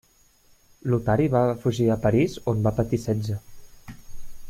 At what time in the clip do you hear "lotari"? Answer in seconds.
0.93-1.27